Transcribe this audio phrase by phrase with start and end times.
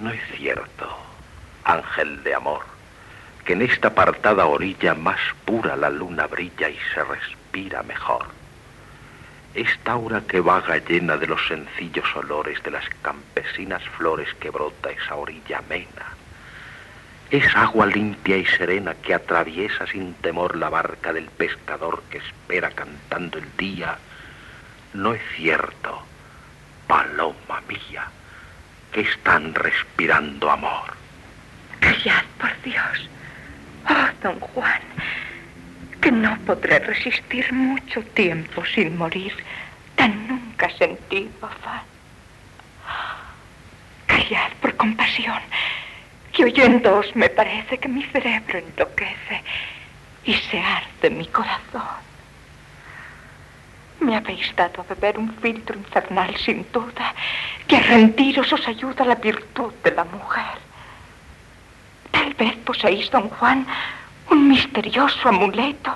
[0.00, 0.88] No es cierto,
[1.62, 2.62] ángel de amor,
[3.44, 8.24] que en esta apartada orilla más pura la luna brilla y se respira mejor.
[9.54, 14.90] Esta aura que vaga llena de los sencillos olores de las campesinas flores que brota
[14.90, 16.06] esa orilla amena.
[17.30, 22.70] Es agua limpia y serena que atraviesa sin temor la barca del pescador que espera
[22.70, 23.98] cantando el día.
[24.94, 26.02] No es cierto,
[26.86, 28.10] paloma mía,
[28.92, 30.94] que están respirando amor.
[31.80, 33.08] Callad, por Dios.
[33.88, 34.82] Oh, don Juan,
[36.00, 39.32] que no podré resistir mucho tiempo sin morir.
[39.96, 41.82] Tan nunca sentí afán.
[44.06, 45.40] Callad por compasión,
[46.32, 49.42] que oyéndoos me parece que mi cerebro enloquece
[50.24, 52.09] y se arde mi corazón.
[54.10, 57.14] Me habéis dado a beber un filtro infernal sin duda,
[57.68, 60.58] que a rendiros os ayuda la virtud de la mujer.
[62.10, 63.64] Tal vez poseéis, don Juan,
[64.32, 65.92] un misterioso amuleto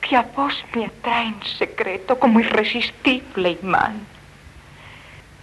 [0.00, 4.04] que a vos me atrae en secreto como irresistible imán.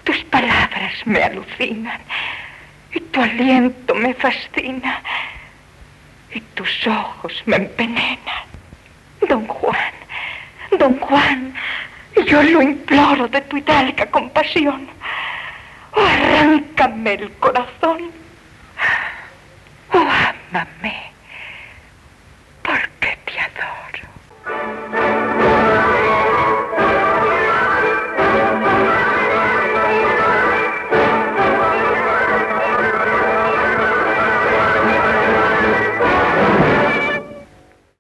[0.04, 2.02] Tus palabras me alucinan
[2.94, 5.02] y tu aliento me fascina
[6.34, 8.44] y tus ojos me envenenan.
[9.30, 9.94] Don Juan,
[10.78, 11.54] don Juan,
[12.26, 14.88] yo lo imploro de tu hidalga compasión.
[15.94, 18.12] Oh, arráncame el corazón.
[19.94, 20.08] Oh,
[20.52, 21.17] ámame.